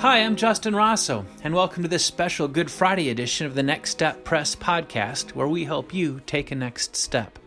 [0.00, 3.92] Hi, I'm Justin Rossow, and welcome to this special Good Friday edition of the Next
[3.92, 7.38] Step Press podcast, where we help you take a next step.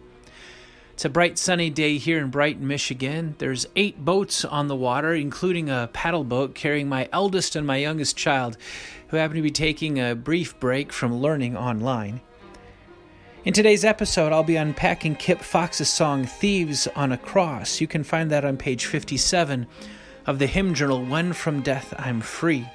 [0.93, 3.35] It's a bright sunny day here in Brighton, Michigan.
[3.37, 7.77] There's eight boats on the water, including a paddle boat carrying my eldest and my
[7.77, 8.57] youngest child,
[9.09, 12.19] who happen to be taking a brief break from learning online.
[13.45, 17.79] In today's episode, I'll be unpacking Kip Fox's song Thieves on a Cross.
[17.79, 19.67] You can find that on page 57
[20.29, 22.69] of the hymn journal When From Death I'm Free.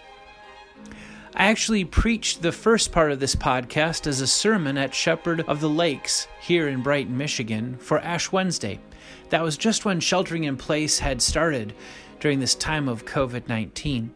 [1.37, 5.61] I actually preached the first part of this podcast as a sermon at Shepherd of
[5.61, 8.81] the Lakes here in Brighton, Michigan for Ash Wednesday.
[9.29, 11.75] That was just when sheltering in place had started
[12.19, 14.13] during this time of COVID 19.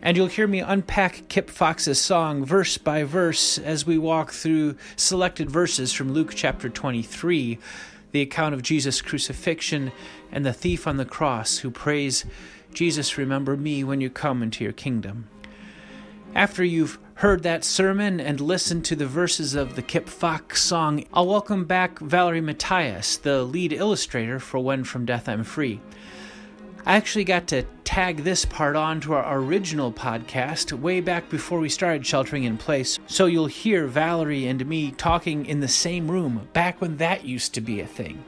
[0.00, 4.76] And you'll hear me unpack Kip Fox's song verse by verse as we walk through
[4.94, 7.58] selected verses from Luke chapter 23,
[8.12, 9.90] the account of Jesus' crucifixion
[10.30, 12.24] and the thief on the cross who prays,
[12.76, 15.30] Jesus, remember me when you come into your kingdom.
[16.34, 21.06] After you've heard that sermon and listened to the verses of the Kip Fox song,
[21.14, 25.80] I'll welcome back Valerie Matyas, the lead illustrator for When From Death I'm Free.
[26.84, 31.60] I actually got to tag this part on to our original podcast way back before
[31.60, 36.10] we started sheltering in place, so you'll hear Valerie and me talking in the same
[36.10, 38.22] room back when that used to be a thing.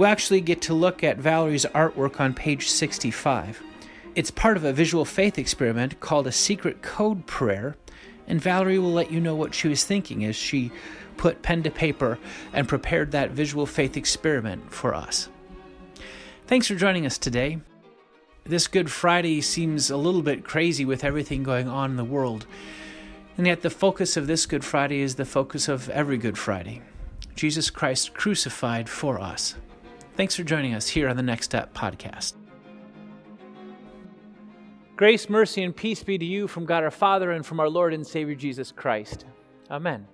[0.00, 3.62] We'll actually get to look at Valerie's artwork on page 65.
[4.14, 7.76] It's part of a visual faith experiment called a secret code prayer,
[8.26, 10.72] and Valerie will let you know what she was thinking as she
[11.18, 12.18] put pen to paper
[12.54, 15.28] and prepared that visual faith experiment for us.
[16.46, 17.58] Thanks for joining us today.
[18.44, 22.46] This Good Friday seems a little bit crazy with everything going on in the world,
[23.36, 26.80] and yet the focus of this Good Friday is the focus of every Good Friday
[27.36, 29.56] Jesus Christ crucified for us.
[30.16, 32.34] Thanks for joining us here on the Next Step podcast.
[34.96, 37.94] Grace, mercy, and peace be to you from God our Father and from our Lord
[37.94, 39.24] and Savior Jesus Christ.
[39.70, 40.06] Amen.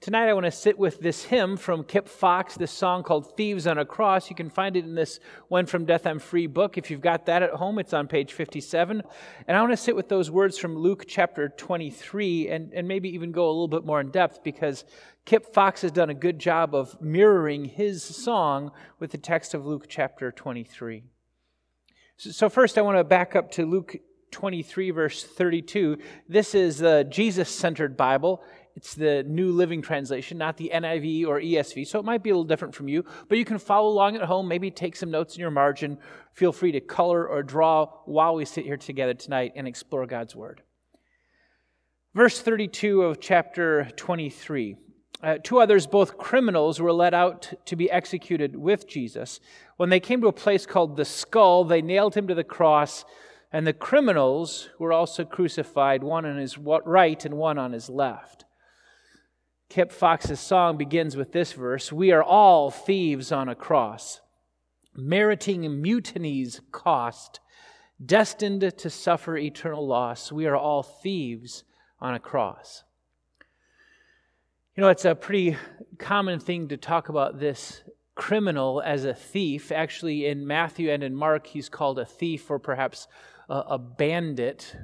[0.00, 3.66] Tonight I want to sit with this hymn from Kip Fox, this song called Thieves
[3.66, 4.30] on a Cross.
[4.30, 5.18] You can find it in this
[5.48, 6.78] When From Death I'm Free book.
[6.78, 9.02] If you've got that at home, it's on page 57.
[9.48, 13.08] And I want to sit with those words from Luke chapter 23 and, and maybe
[13.08, 14.84] even go a little bit more in depth because
[15.28, 19.66] Kip Fox has done a good job of mirroring his song with the text of
[19.66, 21.04] Luke chapter 23.
[22.16, 23.96] So, first, I want to back up to Luke
[24.30, 25.98] 23, verse 32.
[26.30, 28.42] This is the Jesus centered Bible.
[28.74, 32.32] It's the New Living Translation, not the NIV or ESV, so it might be a
[32.32, 35.34] little different from you, but you can follow along at home, maybe take some notes
[35.34, 35.98] in your margin.
[36.32, 40.34] Feel free to color or draw while we sit here together tonight and explore God's
[40.34, 40.62] Word.
[42.14, 44.78] Verse 32 of chapter 23.
[45.22, 49.40] Uh, two others, both criminals, were led out to be executed with Jesus.
[49.76, 53.04] When they came to a place called the skull, they nailed him to the cross
[53.52, 58.44] and the criminals were also crucified, one on his right and one on his left.
[59.70, 64.20] Kip Fox's song begins with this verse We are all thieves on a cross,
[64.94, 67.40] meriting mutiny's cost,
[68.04, 70.30] destined to suffer eternal loss.
[70.30, 71.64] We are all thieves
[72.00, 72.84] on a cross.
[74.78, 75.56] You know, it's a pretty
[75.98, 77.82] common thing to talk about this
[78.14, 79.72] criminal as a thief.
[79.72, 83.08] Actually, in Matthew and in Mark, he's called a thief or perhaps
[83.48, 84.76] a, a bandit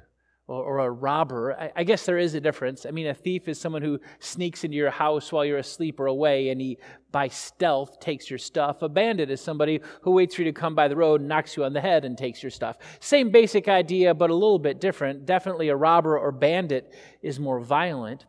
[0.49, 1.57] or, or, a robber.
[1.57, 2.87] I, I, guess there is a difference.
[2.87, 6.07] I mean, a thief is someone who sneaks into your house while you're asleep or
[6.07, 6.79] away and he,
[7.13, 8.83] by stealth, takes your stuff.
[8.83, 11.63] A bandit is somebody who waits for you to come by the road, knocks you
[11.63, 12.79] on the head, and takes your stuff.
[12.99, 15.25] Same basic idea, but a little bit different.
[15.25, 18.27] Definitely a robber or bandit is more violent.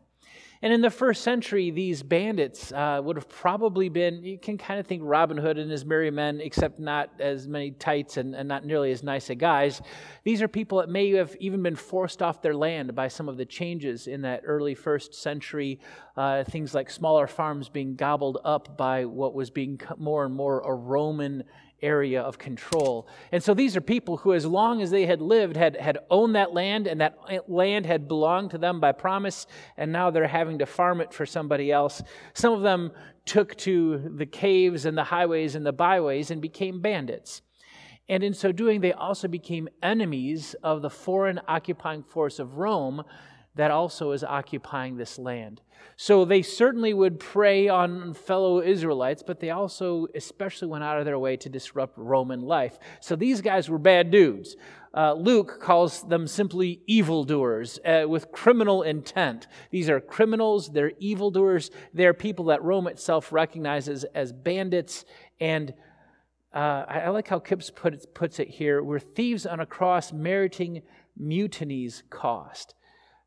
[0.62, 4.80] And in the first century, these bandits uh, would have probably been, you can kind
[4.80, 8.48] of think Robin Hood and his merry men, except not as many tights and, and
[8.48, 9.82] not nearly as nice a guys.
[10.24, 13.36] These are people that may have even been forced off their land by some of
[13.36, 15.78] the changes in that early first century.
[16.16, 20.60] Uh, things like smaller farms being gobbled up by what was being more and more
[20.60, 21.44] a Roman
[21.82, 23.06] area of control.
[23.32, 26.34] And so these are people who, as long as they had lived, had, had owned
[26.34, 27.18] that land, and that
[27.48, 29.46] land had belonged to them by promise,
[29.76, 32.02] and now they're having to farm it for somebody else.
[32.34, 32.92] Some of them
[33.24, 37.42] took to the caves and the highways and the byways and became bandits.
[38.08, 43.02] And in so doing, they also became enemies of the foreign occupying force of Rome
[43.56, 45.60] that also is occupying this land.
[45.96, 51.04] So they certainly would prey on fellow Israelites, but they also especially went out of
[51.04, 52.78] their way to disrupt Roman life.
[53.00, 54.56] So these guys were bad dudes.
[54.94, 59.46] Uh, Luke calls them simply evildoers uh, with criminal intent.
[59.70, 65.04] These are criminals, they're evildoers, they're people that Rome itself recognizes as bandits
[65.40, 65.74] and
[66.54, 68.82] uh, I, like how Kip's put it, puts it here.
[68.82, 70.80] We're thieves on a cross, meriting
[71.14, 72.74] mutiny's cost.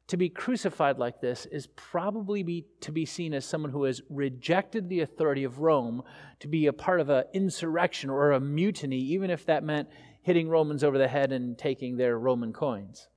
[0.09, 4.01] To be crucified like this is probably be, to be seen as someone who has
[4.09, 6.01] rejected the authority of Rome
[6.39, 9.87] to be a part of an insurrection or a mutiny, even if that meant
[10.23, 13.07] hitting Romans over the head and taking their Roman coins.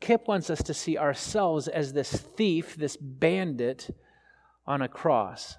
[0.00, 3.90] Kip wants us to see ourselves as this thief, this bandit
[4.66, 5.56] on a cross.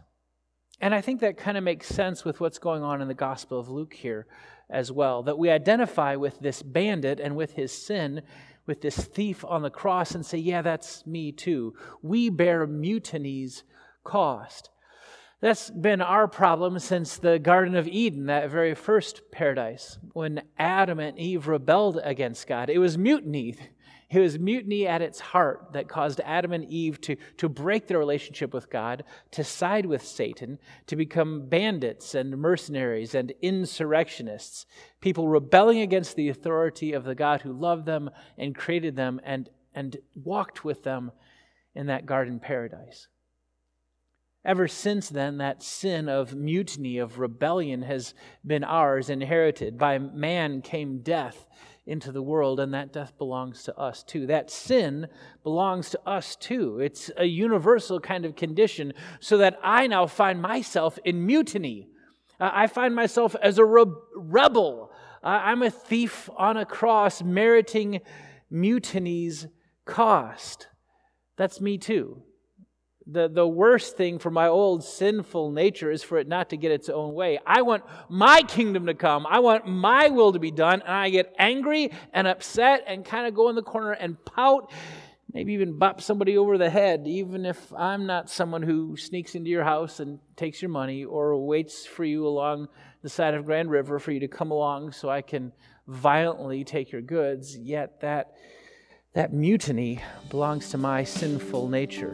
[0.79, 3.59] And I think that kind of makes sense with what's going on in the Gospel
[3.59, 4.25] of Luke here
[4.69, 5.21] as well.
[5.21, 8.21] That we identify with this bandit and with his sin,
[8.71, 11.73] with this thief on the cross, and say, yeah, that's me too.
[12.01, 13.65] We bear mutiny's
[14.05, 14.69] cost.
[15.41, 21.01] That's been our problem since the Garden of Eden, that very first paradise, when Adam
[21.01, 22.69] and Eve rebelled against God.
[22.69, 23.57] It was mutiny.
[24.11, 27.97] It was mutiny at its heart that caused Adam and Eve to, to break their
[27.97, 34.65] relationship with God, to side with Satan, to become bandits and mercenaries and insurrectionists,
[34.99, 39.49] people rebelling against the authority of the God who loved them and created them and,
[39.73, 41.13] and walked with them
[41.73, 43.07] in that garden paradise.
[44.43, 48.15] Ever since then, that sin of mutiny, of rebellion, has
[48.45, 49.77] been ours, inherited.
[49.77, 51.45] By man came death
[51.85, 54.25] into the world, and that death belongs to us too.
[54.25, 55.07] That sin
[55.43, 56.79] belongs to us too.
[56.79, 61.89] It's a universal kind of condition, so that I now find myself in mutiny.
[62.39, 63.85] I find myself as a re-
[64.15, 64.91] rebel.
[65.23, 68.01] I'm a thief on a cross, meriting
[68.49, 69.45] mutiny's
[69.85, 70.67] cost.
[71.37, 72.23] That's me too
[73.07, 76.71] the, the worst thing for my old sinful nature is for it not to get
[76.71, 77.39] its own way.
[77.45, 79.25] I want my kingdom to come.
[79.27, 80.81] I want my will to be done.
[80.81, 84.71] And I get angry and upset and kind of go in the corner and pout,
[85.33, 89.49] maybe even bop somebody over the head, even if I'm not someone who sneaks into
[89.49, 92.67] your house and takes your money or waits for you along
[93.01, 95.51] the side of Grand River for you to come along so I can
[95.87, 97.57] violently take your goods.
[97.57, 98.35] Yet that,
[99.13, 102.13] that mutiny belongs to my sinful nature.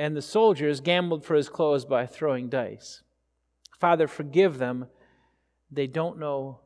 [0.00, 3.02] And the soldiers gambled for his clothes by throwing dice.
[3.78, 4.86] Father, forgive them,
[5.70, 6.60] they don't know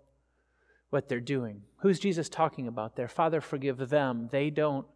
[0.90, 1.62] what they're doing.
[1.78, 3.08] Who's Jesus talking about there?
[3.08, 4.86] Father, forgive them, they don't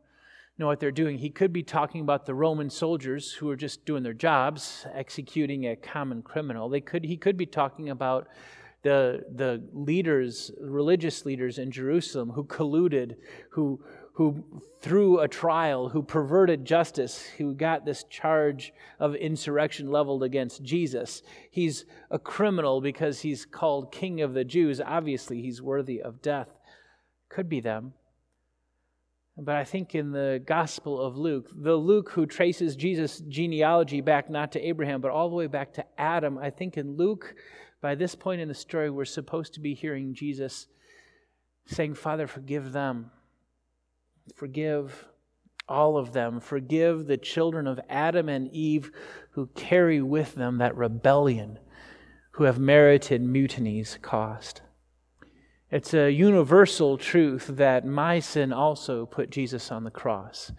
[0.57, 1.19] know what they're doing.
[1.19, 5.67] He could be talking about the Roman soldiers who are just doing their jobs, executing
[5.67, 6.69] a common criminal.
[6.69, 8.29] They could, he could be talking about
[8.83, 13.17] the, the leaders, religious leaders in Jerusalem who colluded,
[13.51, 13.83] who,
[14.19, 14.45] who
[14.81, 21.23] threw a trial, who perverted justice, who got this charge of insurrection leveled against Jesus.
[21.53, 24.81] He's a criminal because he's called King of the Jews.
[24.81, 26.49] Obviously, he's worthy of death.
[27.29, 27.93] Could be them.
[29.37, 34.29] But I think in the Gospel of Luke, the Luke who traces Jesus' genealogy back
[34.29, 37.37] not to Abraham, but all the way back to Adam, I think in Luke,
[37.81, 40.67] by this point in the story, we're supposed to be hearing Jesus
[41.67, 43.13] saying, Father, forgive them.
[44.35, 45.07] Forgive
[45.69, 46.41] all of them.
[46.41, 48.91] Forgive the children of Adam and Eve
[49.33, 51.59] who carry with them that rebellion,
[52.33, 54.63] who have merited mutiny's cost.
[55.71, 60.51] It's a universal truth that my sin also put Jesus on the cross.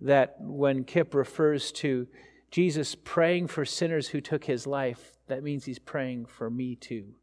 [0.00, 2.06] That when Kip refers to
[2.50, 7.16] Jesus praying for sinners who took his life, that means he's praying for me too.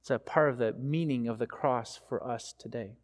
[0.00, 2.98] It's a part of the meaning of the cross for us today.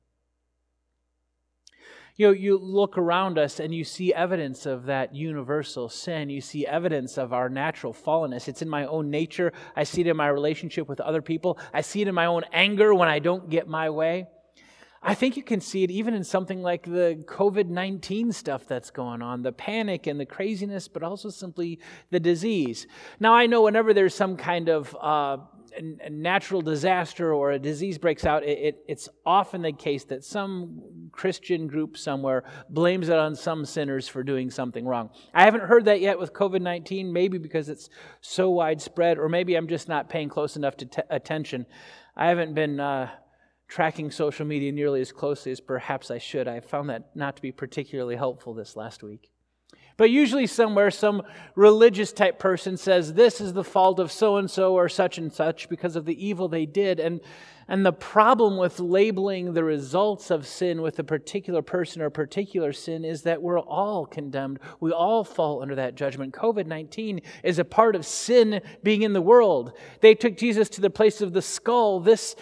[2.18, 6.30] You know, you look around us and you see evidence of that universal sin.
[6.30, 8.48] You see evidence of our natural fallenness.
[8.48, 9.52] It's in my own nature.
[9.76, 11.60] I see it in my relationship with other people.
[11.72, 14.26] I see it in my own anger when I don't get my way.
[15.00, 18.90] I think you can see it even in something like the COVID 19 stuff that's
[18.90, 21.78] going on, the panic and the craziness, but also simply
[22.10, 22.88] the disease.
[23.20, 25.36] Now, I know whenever there's some kind of uh,
[26.10, 31.10] natural disaster or a disease breaks out, it, it, it's often the case that some
[31.12, 35.10] Christian group somewhere blames it on some sinners for doing something wrong.
[35.34, 39.54] I haven't heard that yet with COVID 19, maybe because it's so widespread, or maybe
[39.54, 41.66] I'm just not paying close enough t- attention.
[42.16, 42.80] I haven't been.
[42.80, 43.10] Uh,
[43.68, 46.48] tracking social media nearly as closely as perhaps I should.
[46.48, 49.30] I found that not to be particularly helpful this last week.
[49.98, 51.22] But usually, somewhere, some
[51.56, 55.30] religious type person says, This is the fault of so and so or such and
[55.30, 57.00] such because of the evil they did.
[57.00, 57.20] And,
[57.66, 62.72] and the problem with labeling the results of sin with a particular person or particular
[62.72, 64.60] sin is that we're all condemned.
[64.78, 66.32] We all fall under that judgment.
[66.32, 69.72] COVID 19 is a part of sin being in the world.
[70.00, 71.98] They took Jesus to the place of the skull.
[71.98, 72.36] This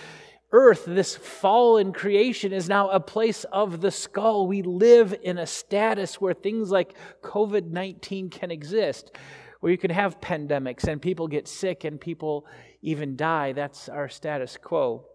[0.52, 4.46] earth, this fallen creation, is now a place of the skull.
[4.46, 9.16] We live in a status where things like COVID 19 can exist,
[9.60, 12.46] where you can have pandemics and people get sick and people
[12.82, 13.52] even die.
[13.52, 15.06] That's our status quo.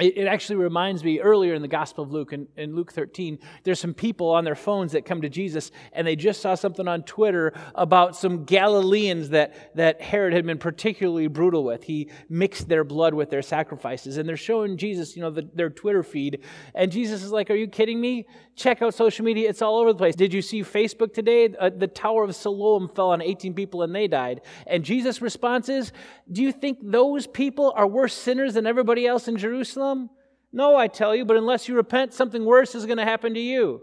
[0.00, 3.38] It, it, actually reminds me earlier in the Gospel of Luke, in, in Luke 13,
[3.62, 6.88] there's some people on their phones that come to Jesus and they just saw something
[6.88, 11.84] on Twitter about some Galileans that, that Herod had been particularly brutal with.
[11.84, 14.16] He mixed their blood with their sacrifices.
[14.16, 16.42] And they're showing Jesus, you know, the, their Twitter feed.
[16.74, 18.26] And Jesus is like, Are you kidding me?
[18.56, 19.50] Check out social media.
[19.50, 20.16] It's all over the place.
[20.16, 21.54] Did you see Facebook today?
[21.58, 24.40] Uh, the Tower of Siloam fell on 18 people and they died.
[24.66, 25.92] And Jesus' response is,
[26.30, 29.81] Do you think those people are worse sinners than everybody else in Jerusalem?
[29.82, 30.10] Jerusalem?
[30.52, 33.40] No, I tell you, but unless you repent, something worse is going to happen to
[33.40, 33.80] you.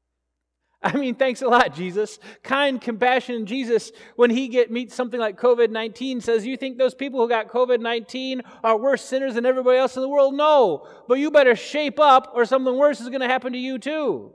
[0.82, 2.18] I mean, thanks a lot, Jesus.
[2.42, 6.94] Kind, compassion Jesus, when he get meets something like COVID 19, says, You think those
[6.94, 10.34] people who got COVID 19 are worse sinners than everybody else in the world?
[10.34, 10.86] No.
[11.08, 14.32] But you better shape up, or something worse is going to happen to you too.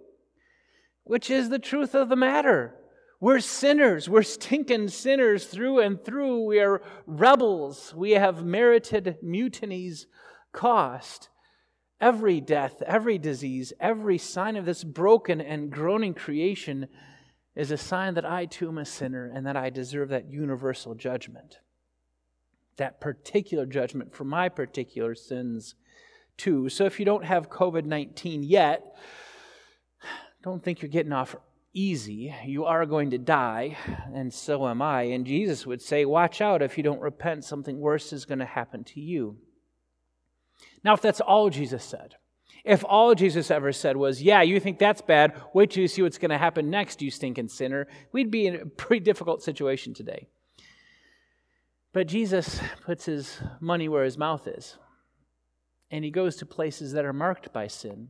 [1.03, 2.75] Which is the truth of the matter.
[3.19, 4.09] We're sinners.
[4.09, 6.43] We're stinking sinners through and through.
[6.45, 7.93] We are rebels.
[7.95, 10.07] We have merited mutiny's
[10.51, 11.29] cost.
[12.01, 16.87] Every death, every disease, every sign of this broken and groaning creation
[17.55, 20.93] is a sign that I too am a sinner and that I deserve that universal
[20.93, 21.59] judgment.
[22.75, 25.75] That particular judgment for my particular sins,
[26.37, 26.67] too.
[26.67, 28.83] So if you don't have COVID 19 yet,
[30.43, 31.35] don't think you're getting off
[31.75, 32.33] easy.
[32.45, 33.77] You are going to die,
[34.13, 35.03] and so am I.
[35.03, 38.45] And Jesus would say, Watch out, if you don't repent, something worse is going to
[38.45, 39.37] happen to you.
[40.83, 42.15] Now, if that's all Jesus said,
[42.63, 46.01] if all Jesus ever said was, Yeah, you think that's bad, wait till you see
[46.01, 49.93] what's going to happen next, you stinking sinner, we'd be in a pretty difficult situation
[49.93, 50.27] today.
[51.93, 54.77] But Jesus puts his money where his mouth is,
[55.91, 58.09] and he goes to places that are marked by sin.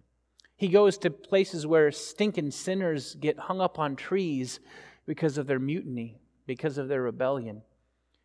[0.55, 4.59] He goes to places where stinking sinners get hung up on trees
[5.05, 7.61] because of their mutiny, because of their rebellion.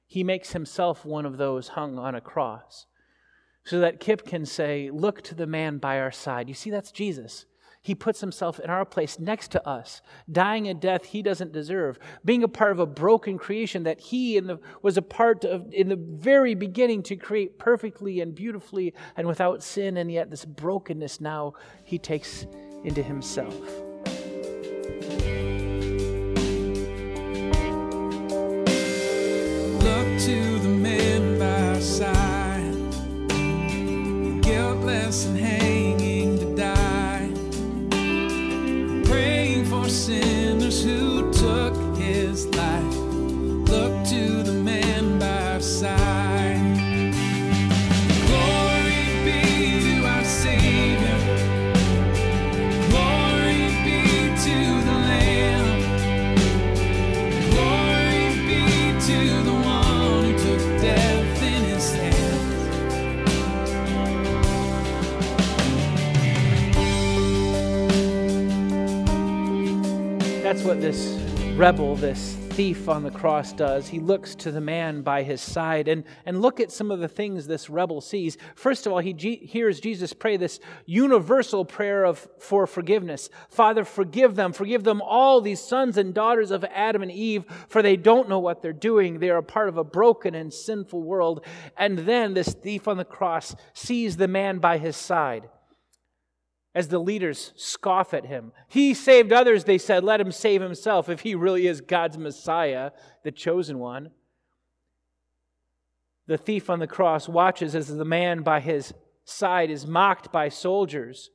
[0.07, 2.87] He makes himself one of those hung on a cross
[3.65, 6.49] so that Kip can say, Look to the man by our side.
[6.49, 7.47] You see, that's Jesus.
[7.83, 11.99] He puts himself in our place next to us, dying a death he doesn't deserve,
[12.25, 15.89] being a part of a broken creation that he the, was a part of in
[15.89, 21.21] the very beginning to create perfectly and beautifully and without sin, and yet this brokenness
[21.21, 22.47] now he takes
[22.85, 23.55] into himself.
[70.51, 71.17] That's what this
[71.55, 73.87] rebel, this thief on the cross does.
[73.87, 77.07] He looks to the man by his side and, and look at some of the
[77.07, 78.37] things this rebel sees.
[78.57, 83.31] First of all, he G- hears Jesus pray this universal prayer of, for forgiveness.
[83.49, 84.53] Father, forgive them.
[84.53, 88.41] Forgive them all, these sons and daughters of Adam and Eve, for they don't know
[88.41, 89.21] what they're doing.
[89.21, 91.47] They are a part of a broken and sinful world.
[91.77, 95.49] And then this thief on the cross sees the man by his side
[96.75, 98.53] as the leaders scoff at him.
[98.69, 102.93] He saved others, they said, let him save himself if he really is God's Messiah,
[103.25, 104.11] the chosen one.
[106.27, 110.49] The thief on the cross watches as the man by his side is mocked by
[110.49, 111.31] soldiers.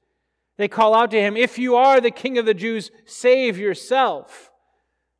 [0.58, 4.52] They call out to him, If you are the king of the Jews, save yourself.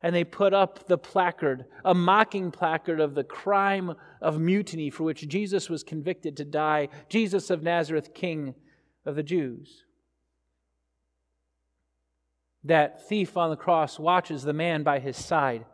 [0.02, 5.04] And they put up the placard, a mocking placard of the crime of mutiny for
[5.04, 8.54] which Jesus was convicted to die Jesus of Nazareth, king
[9.04, 9.85] of the Jews
[12.66, 15.64] that thief on the cross watches the man by his side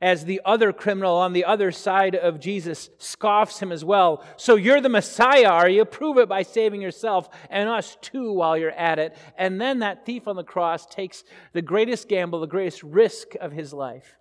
[0.00, 4.24] as the other criminal on the other side of Jesus scoffs him as well.
[4.36, 5.84] So you're the Messiah, are you?
[5.84, 9.16] Prove it by saving yourself and us too while you're at it.
[9.36, 13.52] And then that thief on the cross takes the greatest gamble, the greatest risk of
[13.52, 14.16] his life.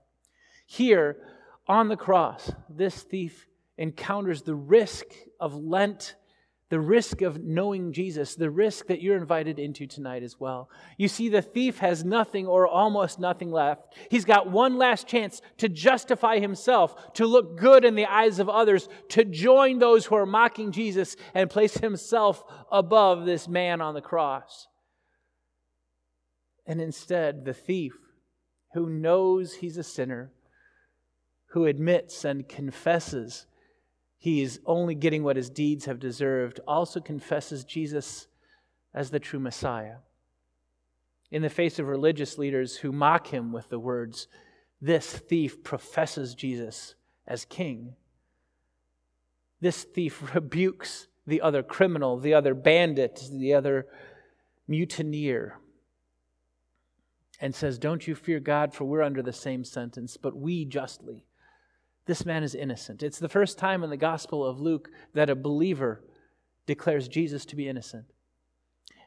[0.66, 1.18] Here
[1.68, 3.46] on the cross, this thief
[3.78, 5.06] encounters the risk
[5.40, 6.16] of Lent
[6.70, 10.70] the risk of knowing Jesus, the risk that you're invited into tonight as well.
[10.98, 13.96] You see, the thief has nothing or almost nothing left.
[14.10, 18.50] He's got one last chance to justify himself, to look good in the eyes of
[18.50, 23.94] others, to join those who are mocking Jesus and place himself above this man on
[23.94, 24.68] the cross.
[26.66, 27.94] And instead, the thief,
[28.74, 30.34] who knows he's a sinner,
[31.52, 33.46] who admits and confesses
[34.18, 38.28] he is only getting what his deeds have deserved, also confesses Jesus
[38.94, 39.98] as the true Messiah.
[41.30, 44.28] In the face of religious leaders who mock him with the words,
[44.82, 46.96] This thief professes Jesus
[47.28, 47.96] as king.
[49.60, 53.86] This thief rebukes the other criminal, the other bandit, the other
[54.68, 55.60] mutineer,
[57.40, 61.26] and says, Don't you fear God, for we're under the same sentence, but we justly
[62.08, 63.04] this man is innocent.
[63.04, 66.04] It's the first time in the Gospel of Luke that a believer
[66.66, 68.06] declares Jesus to be innocent.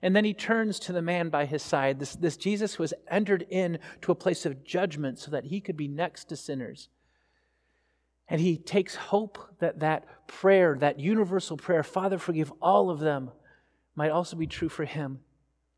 [0.03, 2.95] And then he turns to the man by his side, this, this Jesus who has
[3.11, 6.89] entered into a place of judgment so that he could be next to sinners.
[8.29, 13.31] And he takes hope that that prayer, that universal prayer, Father, forgive all of them,
[13.95, 15.21] might also be true for him,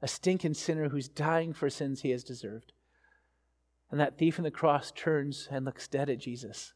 [0.02, 2.73] a stinking sinner who's dying for sins he has deserved.
[3.91, 6.75] And that thief on the cross turns and looks dead at Jesus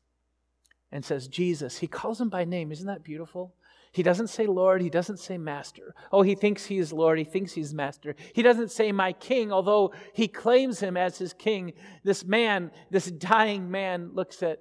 [0.93, 1.79] and says, Jesus.
[1.79, 2.73] He calls him by name.
[2.73, 3.55] Isn't that beautiful?
[3.93, 5.95] He doesn't say Lord, he doesn't say Master.
[6.13, 8.15] Oh, he thinks he is Lord, he thinks he's Master.
[8.35, 11.73] He doesn't say my King, although he claims him as his King.
[12.05, 14.59] This man, this dying man, looks at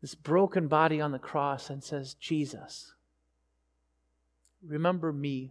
[0.00, 2.92] this broken body on the cross and says, Jesus,
[4.64, 5.50] remember me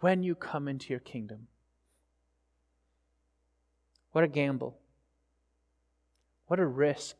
[0.00, 1.46] when you come into your kingdom.
[4.12, 4.78] What a gamble.
[6.46, 7.16] What a risk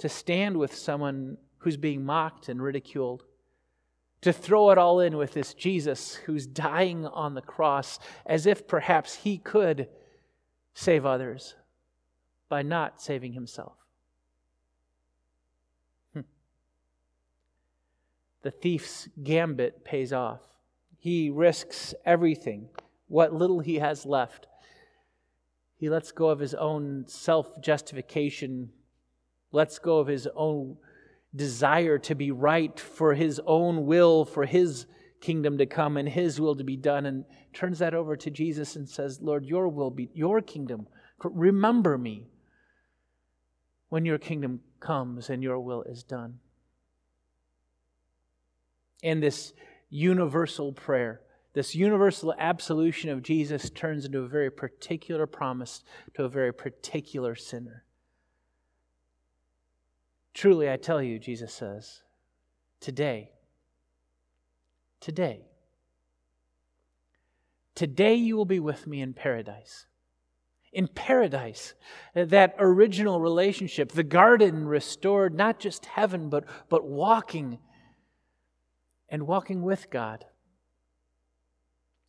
[0.00, 3.22] to stand with someone who's being mocked and ridiculed,
[4.22, 8.66] to throw it all in with this Jesus who's dying on the cross as if
[8.66, 9.88] perhaps he could
[10.74, 11.54] save others
[12.48, 13.74] by not saving himself.
[16.14, 16.20] Hmm.
[18.42, 20.40] The thief's gambit pays off.
[20.98, 22.68] He risks everything,
[23.08, 24.46] what little he has left.
[25.76, 28.70] He lets go of his own self justification
[29.52, 30.76] lets go of his own
[31.34, 34.86] desire to be right for his own will, for his
[35.20, 38.76] kingdom to come and his will to be done, and turns that over to Jesus
[38.76, 40.86] and says, Lord, your will be, your kingdom.
[41.22, 42.26] Remember me
[43.88, 46.38] when your kingdom comes and your will is done.
[49.02, 49.52] And this
[49.88, 51.20] universal prayer,
[51.52, 55.82] this universal absolution of Jesus turns into a very particular promise
[56.14, 57.84] to a very particular sinner.
[60.34, 62.02] Truly, I tell you, Jesus says,
[62.80, 63.30] today,
[65.00, 65.46] today,
[67.74, 69.86] today you will be with me in paradise.
[70.72, 71.74] In paradise,
[72.14, 77.58] that original relationship, the garden restored, not just heaven, but, but walking
[79.08, 80.24] and walking with God.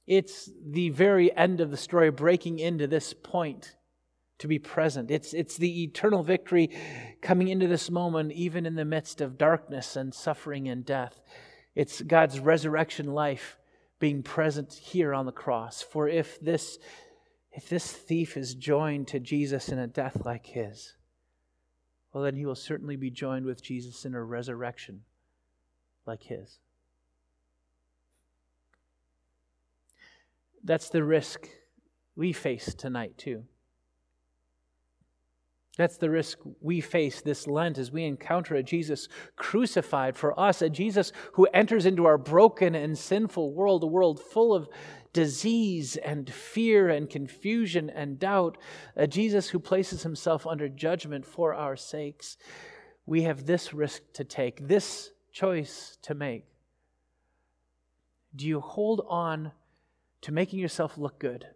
[0.05, 3.75] It's the very end of the story, breaking into this point
[4.41, 5.11] to be present.
[5.11, 6.69] It's, it's the eternal victory
[7.21, 11.21] coming into this moment, even in the midst of darkness and suffering and death.
[11.75, 13.57] It's God's resurrection life
[13.99, 15.83] being present here on the cross.
[15.83, 16.79] For if this,
[17.51, 20.95] if this thief is joined to Jesus in a death like his,
[22.11, 25.01] well, then he will certainly be joined with Jesus in a resurrection
[26.07, 26.57] like his.
[30.63, 31.47] That's the risk
[32.15, 33.45] we face tonight, too.
[35.81, 40.61] That's the risk we face this Lent as we encounter a Jesus crucified for us,
[40.61, 44.69] a Jesus who enters into our broken and sinful world, a world full of
[45.11, 48.59] disease and fear and confusion and doubt,
[48.95, 52.37] a Jesus who places himself under judgment for our sakes.
[53.07, 56.45] We have this risk to take, this choice to make.
[58.35, 59.51] Do you hold on
[60.21, 61.47] to making yourself look good?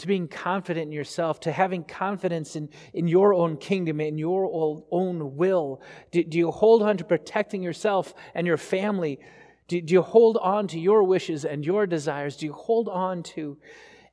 [0.00, 4.84] To being confident in yourself, to having confidence in, in your own kingdom, in your
[4.90, 5.80] own will?
[6.10, 9.20] Do, do you hold on to protecting yourself and your family?
[9.68, 12.36] Do, do you hold on to your wishes and your desires?
[12.36, 13.58] Do you hold on to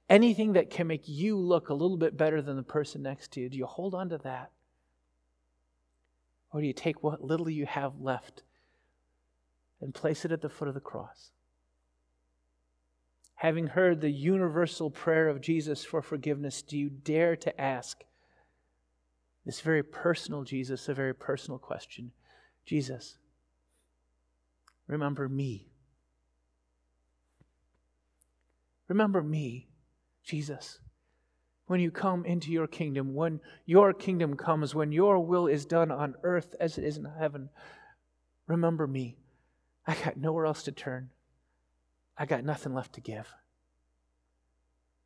[0.09, 3.41] anything that can make you look a little bit better than the person next to
[3.41, 3.49] you?
[3.49, 4.51] Do you hold on to that?
[6.51, 8.43] Or do you take what little you have left
[9.81, 11.31] and place it at the foot of the cross?
[13.37, 18.03] Having heard the universal prayer of Jesus for forgiveness, do you dare to ask
[19.45, 22.11] this very personal Jesus a very personal question?
[22.65, 23.17] Jesus,
[24.87, 25.67] remember me.
[28.87, 29.67] Remember me,
[30.23, 30.79] Jesus
[31.67, 35.91] when you come into your kingdom, when your kingdom comes, when your will is done
[35.91, 37.49] on earth as it is in heaven,
[38.47, 39.17] remember me.
[39.85, 41.09] I got nowhere else to turn.
[42.17, 43.33] I got nothing left to give.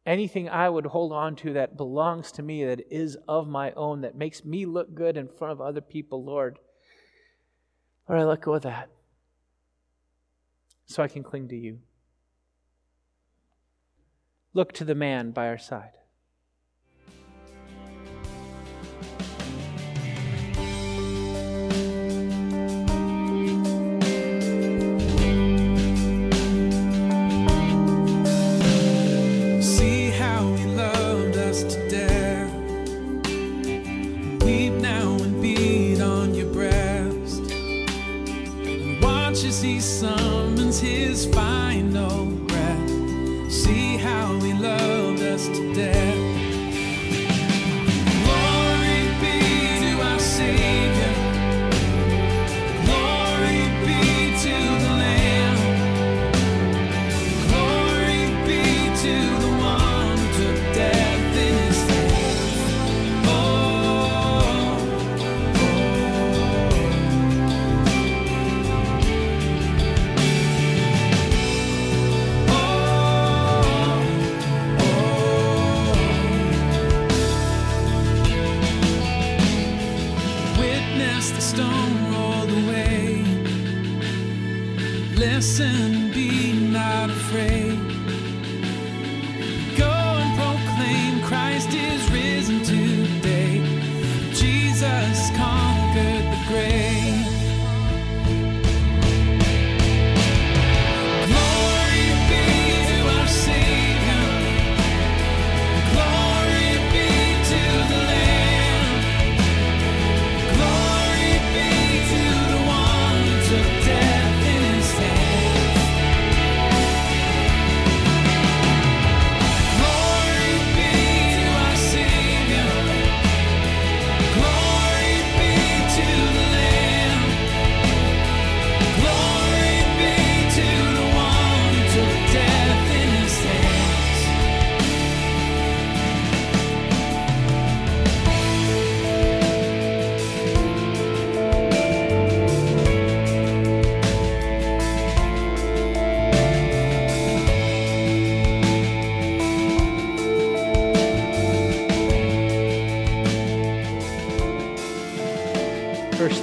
[0.05, 4.01] Anything I would hold on to that belongs to me, that is of my own,
[4.01, 6.57] that makes me look good in front of other people, Lord,
[8.07, 8.89] Lord, I let go of that
[10.85, 11.79] so I can cling to you.
[14.53, 15.91] Look to the man by our side.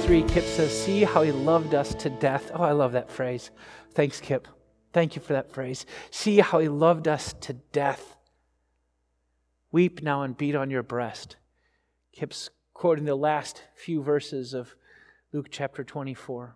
[0.07, 2.51] Kip says, See how he loved us to death.
[2.53, 3.51] Oh, I love that phrase.
[3.93, 4.47] Thanks, Kip.
[4.93, 5.85] Thank you for that phrase.
[6.11, 8.15] See how he loved us to death.
[9.71, 11.35] Weep now and beat on your breast.
[12.11, 14.75] Kip's quoting the last few verses of
[15.31, 16.55] Luke chapter 24.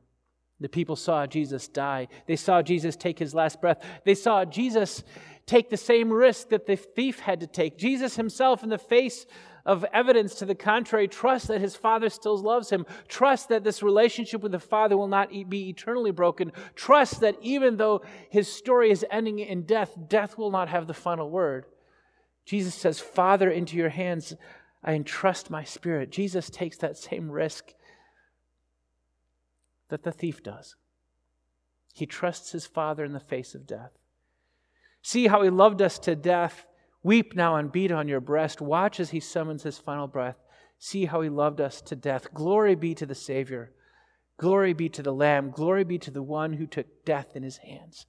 [0.60, 2.08] The people saw Jesus die.
[2.28, 3.84] They saw Jesus take his last breath.
[4.06, 5.04] They saw Jesus
[5.46, 7.78] take the same risk that the thief had to take.
[7.78, 9.26] Jesus himself, in the face
[9.66, 12.86] of evidence to the contrary, trust that his father still loves him.
[13.08, 16.52] Trust that this relationship with the father will not be eternally broken.
[16.76, 20.94] Trust that even though his story is ending in death, death will not have the
[20.94, 21.66] final word.
[22.46, 24.36] Jesus says, Father, into your hands
[24.84, 26.12] I entrust my spirit.
[26.12, 27.74] Jesus takes that same risk
[29.90, 30.76] that the thief does.
[31.94, 33.92] He trusts his father in the face of death.
[35.02, 36.66] See how he loved us to death
[37.04, 38.62] Weep now and beat on your breast.
[38.62, 40.38] Watch as he summons his final breath.
[40.80, 42.34] See how he loved us to death.
[42.34, 43.72] Glory be to the Savior.
[44.38, 45.52] Glory be to the Lamb.
[45.52, 48.06] Glory be to the one who took death in his hands.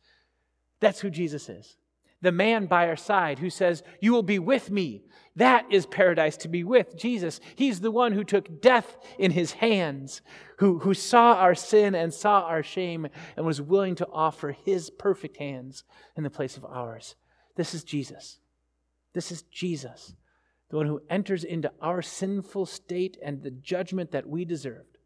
[0.80, 1.76] That's who Jesus is.
[2.22, 5.04] The man by our side who says, You will be with me.
[5.36, 7.40] That is paradise to be with Jesus.
[7.54, 10.22] He's the one who took death in his hands,
[10.58, 14.88] who, who saw our sin and saw our shame and was willing to offer his
[14.90, 15.84] perfect hands
[16.16, 17.16] in the place of ours.
[17.56, 18.38] This is Jesus.
[19.14, 20.14] This is Jesus,
[20.68, 24.98] the one who enters into our sinful state and the judgment that we deserved.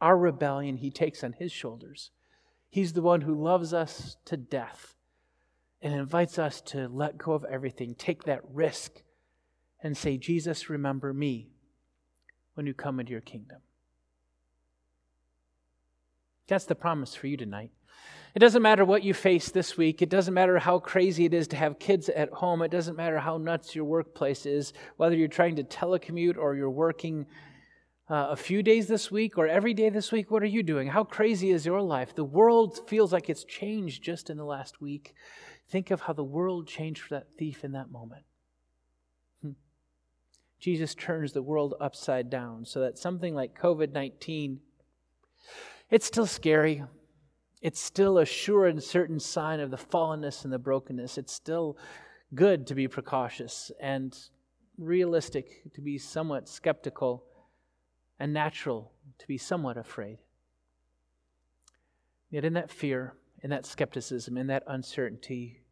[0.00, 2.10] Our rebellion, he takes on his shoulders.
[2.68, 4.94] He's the one who loves us to death
[5.82, 9.02] and invites us to let go of everything, take that risk,
[9.82, 11.48] and say, Jesus, remember me
[12.54, 13.58] when you come into your kingdom.
[16.46, 17.70] That's the promise for you tonight.
[18.34, 20.02] It doesn't matter what you face this week.
[20.02, 22.62] It doesn't matter how crazy it is to have kids at home.
[22.62, 26.70] It doesn't matter how nuts your workplace is, whether you're trying to telecommute or you're
[26.70, 27.26] working
[28.08, 30.30] uh, a few days this week or every day this week.
[30.30, 30.88] What are you doing?
[30.88, 32.14] How crazy is your life?
[32.14, 35.14] The world feels like it's changed just in the last week.
[35.68, 38.24] Think of how the world changed for that thief in that moment.
[39.42, 39.52] Hmm.
[40.60, 44.60] Jesus turns the world upside down so that something like COVID 19,
[45.90, 46.84] it's still scary
[47.60, 51.18] it's still a sure and certain sign of the fallenness and the brokenness.
[51.18, 51.76] It's still
[52.34, 54.16] good to be precautious and
[54.78, 57.24] realistic to be somewhat skeptical
[58.18, 60.18] and natural to be somewhat afraid.
[62.30, 65.62] Yet, in that fear, in that skepticism, in that uncertainty,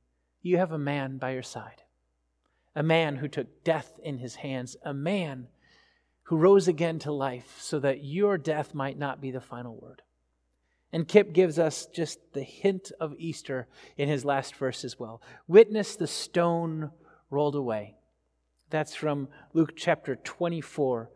[0.43, 1.83] you have a man by your side.
[2.75, 5.49] A man who took death in his hands, a man
[6.25, 10.03] who rose again to life so that your death might not be the final word.
[10.93, 15.21] And Kip gives us just the hint of Easter in his last verse as well.
[15.47, 16.91] Witness the stone
[17.31, 17.97] rolled away.
[18.71, 21.11] That's from Luke chapter 24.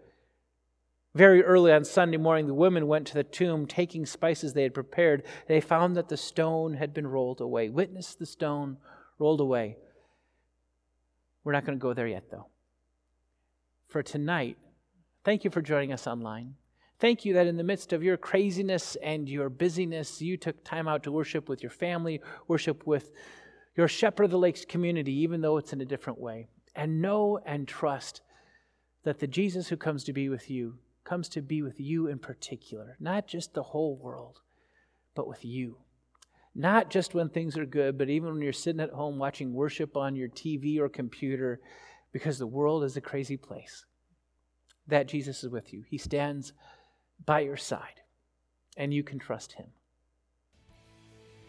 [1.14, 4.72] Very early on Sunday morning, the women went to the tomb taking spices they had
[4.72, 5.24] prepared.
[5.46, 7.68] They found that the stone had been rolled away.
[7.68, 8.78] Witness the stone
[9.18, 9.76] rolled away.
[11.44, 12.46] We're not going to go there yet, though.
[13.88, 14.56] For tonight,
[15.24, 16.54] thank you for joining us online.
[17.02, 20.86] Thank you that in the midst of your craziness and your busyness, you took time
[20.86, 23.10] out to worship with your family, worship with
[23.76, 26.46] your Shepherd of the Lakes community, even though it's in a different way.
[26.76, 28.20] And know and trust
[29.02, 32.20] that the Jesus who comes to be with you comes to be with you in
[32.20, 34.38] particular, not just the whole world,
[35.16, 35.78] but with you.
[36.54, 39.96] Not just when things are good, but even when you're sitting at home watching worship
[39.96, 41.58] on your TV or computer,
[42.12, 43.86] because the world is a crazy place.
[44.86, 45.82] That Jesus is with you.
[45.90, 46.52] He stands
[47.24, 48.00] by your side,
[48.76, 49.66] and you can trust Him.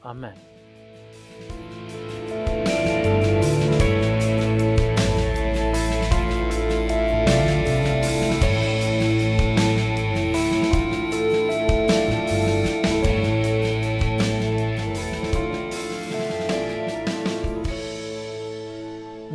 [0.04, 0.38] Amen.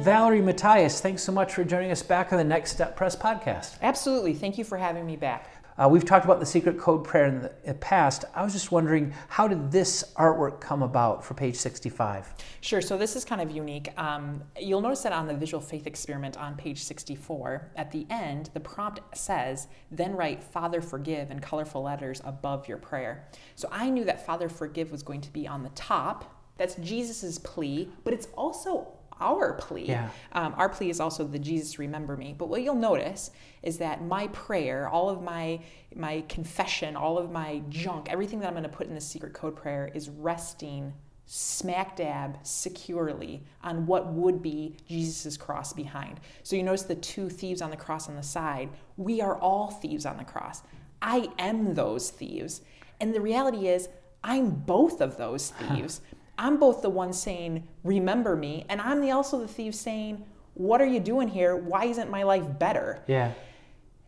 [0.08, 3.76] Valerie Matyas, thanks so much for joining us back on the Next Step Press podcast.
[3.82, 4.32] Absolutely.
[4.32, 5.57] Thank you for having me back.
[5.78, 8.24] Uh, we've talked about the secret code prayer in the past.
[8.34, 12.34] I was just wondering, how did this artwork come about for page 65?
[12.62, 13.88] Sure, so this is kind of unique.
[13.96, 18.50] Um, you'll notice that on the visual faith experiment on page 64, at the end,
[18.54, 23.28] the prompt says, then write Father forgive in colorful letters above your prayer.
[23.54, 26.34] So I knew that Father forgive was going to be on the top.
[26.56, 29.86] That's Jesus' plea, but it's also our plea.
[29.86, 30.10] Yeah.
[30.32, 32.34] Um, our plea is also the Jesus remember me.
[32.36, 33.30] But what you'll notice
[33.62, 35.60] is that my prayer, all of my
[35.94, 39.32] my confession, all of my junk, everything that I'm going to put in the secret
[39.32, 40.92] code prayer is resting
[41.30, 46.20] smack dab securely on what would be Jesus' cross behind.
[46.42, 48.70] So you notice the two thieves on the cross on the side.
[48.96, 50.62] We are all thieves on the cross.
[51.02, 52.62] I am those thieves.
[52.98, 53.90] And the reality is,
[54.24, 56.00] I'm both of those thieves.
[56.38, 60.24] I'm both the one saying, Remember me, and I'm the, also the thief saying,
[60.54, 61.56] What are you doing here?
[61.56, 63.02] Why isn't my life better?
[63.06, 63.32] Yeah.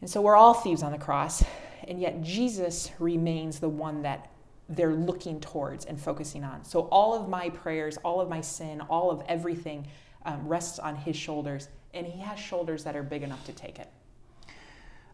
[0.01, 1.45] And so we're all thieves on the cross,
[1.87, 4.31] and yet Jesus remains the one that
[4.69, 6.65] they're looking towards and focusing on.
[6.65, 9.87] So all of my prayers, all of my sin, all of everything
[10.25, 13.79] um, rests on his shoulders, and he has shoulders that are big enough to take
[13.79, 13.91] it.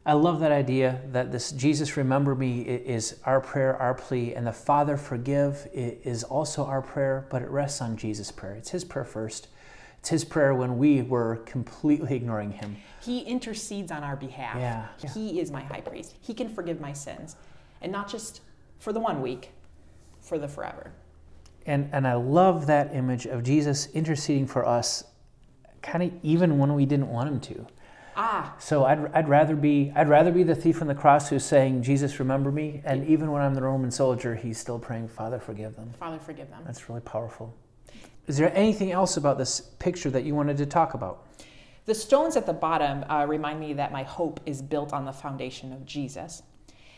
[0.06, 4.46] I love that idea that this Jesus remember me is our prayer, our plea, and
[4.46, 8.54] the Father forgive is also our prayer, but it rests on Jesus' prayer.
[8.54, 9.48] It's his prayer first.
[9.98, 12.76] It's his prayer when we were completely ignoring him.
[13.02, 14.56] He intercedes on our behalf.
[14.56, 14.86] Yeah.
[15.12, 16.14] He is my high priest.
[16.20, 17.34] He can forgive my sins.
[17.82, 18.42] And not just
[18.78, 19.50] for the one week,
[20.20, 20.92] for the forever.
[21.66, 25.02] And and I love that image of Jesus interceding for us
[25.82, 27.66] kind of even when we didn't want him to.
[28.16, 28.54] Ah.
[28.58, 31.82] So I'd, I'd rather be I'd rather be the thief on the cross who's saying,
[31.82, 32.80] Jesus, remember me.
[32.84, 35.92] And even when I'm the Roman soldier, he's still praying, Father, forgive them.
[35.98, 36.62] Father, forgive them.
[36.64, 37.54] That's really powerful.
[38.26, 41.26] Is there anything else about this picture that you wanted to talk about?
[41.84, 45.12] The stones at the bottom uh, remind me that my hope is built on the
[45.12, 46.42] foundation of Jesus.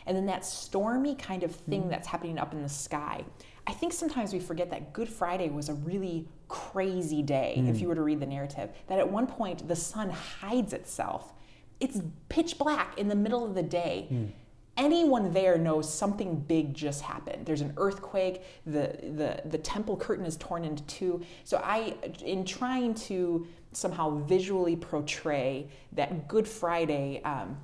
[0.09, 1.91] And then that stormy kind of thing mm-hmm.
[1.91, 3.25] that's happening up in the sky.
[3.67, 7.69] I think sometimes we forget that Good Friday was a really crazy day, mm.
[7.69, 8.71] if you were to read the narrative.
[8.87, 11.35] That at one point the sun hides itself.
[11.79, 14.09] It's pitch black in the middle of the day.
[14.11, 14.31] Mm.
[14.79, 17.45] Anyone there knows something big just happened.
[17.45, 18.43] There's an earthquake.
[18.65, 21.21] The, the the temple curtain is torn into two.
[21.45, 21.95] So I,
[22.25, 27.59] in trying to somehow visually portray that Good Friday um,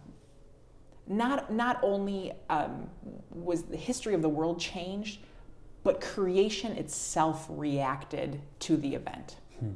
[1.06, 2.88] not not only um,
[3.30, 5.20] was the history of the world changed,
[5.82, 9.36] but creation itself reacted to the event.
[9.60, 9.72] Hmm.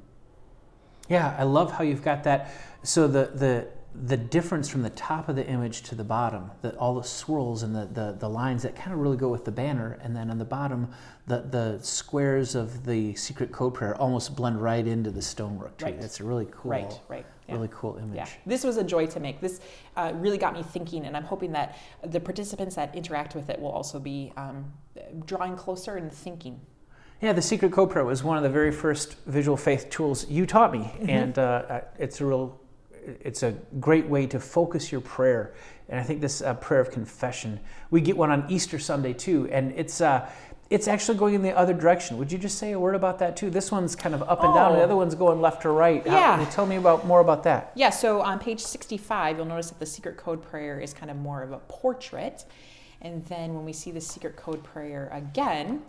[1.09, 2.51] Yeah, I love how you've got that.
[2.83, 3.69] So the the
[4.05, 7.63] the difference from the top of the image to the bottom, the, all the swirls
[7.63, 10.31] and the, the, the lines that kind of really go with the banner, and then
[10.31, 10.89] on the bottom,
[11.27, 15.87] the, the squares of the secret code prayer almost blend right into the stonework too.
[15.87, 15.95] Right.
[15.97, 17.27] It's a really cool, right, right.
[17.49, 17.55] Yeah.
[17.55, 18.17] really cool image.
[18.17, 18.29] Yeah.
[18.47, 19.41] This was a joy to make.
[19.41, 19.61] This
[19.97, 23.61] uh, really got me thinking, and I'm hoping that the participants that interact with it
[23.61, 24.73] will also be um,
[25.25, 26.61] drawing closer and thinking.
[27.21, 30.47] Yeah, the Secret Code Prayer was one of the very first visual faith tools you
[30.47, 31.11] taught me, mm-hmm.
[31.11, 32.61] and uh, it's a real
[33.21, 35.55] it's a great way to focus your prayer.
[35.89, 39.49] And I think this uh, prayer of confession, we get one on Easter Sunday too,
[39.51, 40.29] and it's uh,
[40.71, 42.19] it's actually going in the other direction.
[42.19, 43.49] Would you just say a word about that too?
[43.49, 44.55] This one's kind of up and oh.
[44.55, 46.03] down, the other one's going left to right.
[46.05, 46.37] Yeah.
[46.37, 47.73] How, tell me about more about that.
[47.75, 47.89] Yeah.
[47.91, 51.43] So on page 65, you'll notice that the secret code prayer is kind of more
[51.43, 52.45] of a portrait,
[53.01, 55.83] and then when we see the secret code prayer again,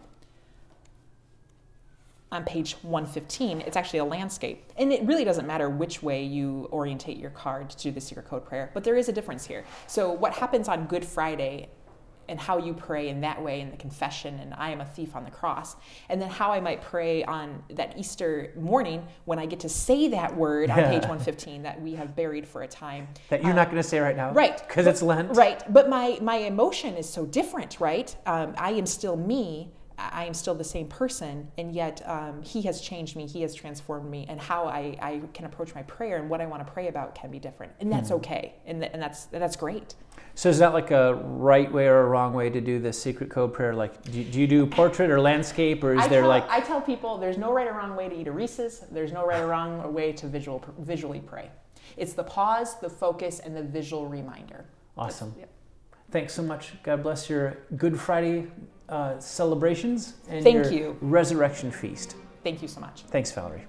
[2.32, 4.72] on page 115, it's actually a landscape.
[4.78, 8.28] And it really doesn't matter which way you orientate your card to do the secret
[8.28, 9.66] code prayer, but there is a difference here.
[9.88, 11.70] So, what happens on Good Friday
[12.30, 15.16] and how you pray in that way in the confession and I am a thief
[15.16, 15.76] on the cross,
[16.10, 20.10] and then how I might pray on that Easter morning when I get to say
[20.10, 23.08] that word on page 115 that we have buried for a time.
[23.30, 24.32] That you're um, not going to say right now.
[24.32, 24.66] Right.
[24.68, 25.36] Because it's Lent.
[25.36, 25.62] Right.
[25.74, 28.16] But my, my emotion is so different, right?
[28.28, 32.62] Um, I am still me I am still the same person, and yet um, He
[32.64, 33.28] has changed me.
[33.28, 36.46] He has transformed me, and how I, I can approach my prayer and what I
[36.46, 38.16] want to pray about can be different, and that's mm.
[38.16, 39.96] okay, and, th- and that's that's great.
[40.36, 43.30] So is that like a right way or a wrong way to do the secret
[43.30, 43.74] code prayer?
[43.74, 46.50] Like, do you, do, you do portrait or landscape, or is I there tell, like?
[46.50, 48.86] I tell people there's no right or wrong way to eat a Reese's.
[48.92, 51.50] There's no right or wrong way to visual visually pray.
[51.98, 54.66] It's the pause, the focus, and the visual reminder.
[54.98, 55.36] Awesome.
[55.38, 55.50] Yep.
[56.12, 56.74] Thanks so much.
[56.84, 58.48] God bless your Good Friday
[58.90, 60.98] uh, celebrations and Thank your you.
[61.02, 62.16] resurrection feast.
[62.44, 63.04] Thank you so much.
[63.04, 63.66] Thanks, Valerie.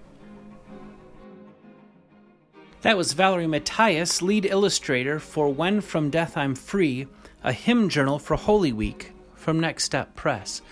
[2.83, 7.07] That was Valerie Matyas, lead illustrator for When From Death I'm Free,
[7.45, 10.63] a hymn journal for Holy Week from Next Step Press.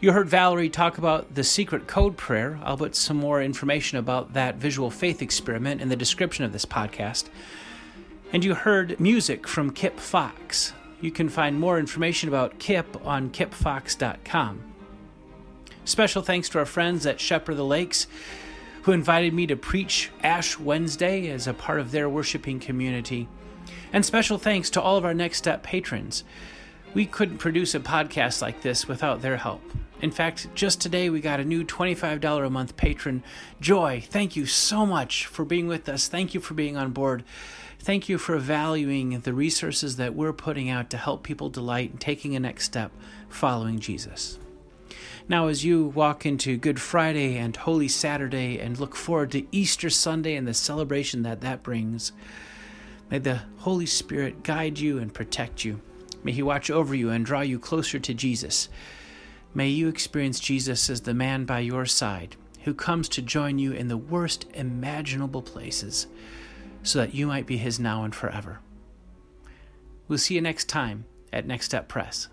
[0.00, 2.58] You heard Valerie talk about the secret code prayer.
[2.62, 6.66] I'll put some more information about that visual faith experiment in the description of this
[6.66, 7.24] podcast.
[8.32, 10.72] And you heard music from Kip Fox.
[11.06, 14.60] You can find more information about Kip on kipfox.com.
[15.84, 18.08] Special thanks to our friends at Shepherd of the Lakes
[18.82, 23.28] who invited me to preach Ash Wednesday as a part of their worshiping community.
[23.92, 26.24] And special thanks to all of our Next Step patrons.
[26.92, 29.62] We couldn't produce a podcast like this without their help.
[30.02, 33.22] In fact, just today we got a new $25 a month patron.
[33.60, 36.08] Joy, thank you so much for being with us.
[36.08, 37.22] Thank you for being on board.
[37.86, 41.98] Thank you for valuing the resources that we're putting out to help people delight in
[41.98, 42.90] taking a next step
[43.28, 44.40] following Jesus.
[45.28, 49.88] Now, as you walk into Good Friday and Holy Saturday and look forward to Easter
[49.88, 52.10] Sunday and the celebration that that brings,
[53.08, 55.80] may the Holy Spirit guide you and protect you.
[56.24, 58.68] May He watch over you and draw you closer to Jesus.
[59.54, 63.70] May you experience Jesus as the man by your side who comes to join you
[63.70, 66.08] in the worst imaginable places
[66.86, 68.60] so that you might be his now and forever.
[70.08, 72.28] We'll see you next time at Next Step Press.